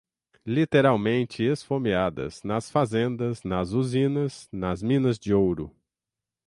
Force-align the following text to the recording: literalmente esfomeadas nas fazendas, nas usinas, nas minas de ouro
literalmente 0.47 1.43
esfomeadas 1.43 2.41
nas 2.41 2.71
fazendas, 2.71 3.43
nas 3.43 3.71
usinas, 3.71 4.49
nas 4.51 4.81
minas 4.81 5.19
de 5.19 5.31
ouro 5.31 5.71